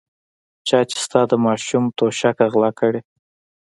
[0.67, 3.01] چا چې ستا د ماشوم توشکه غلا کړې.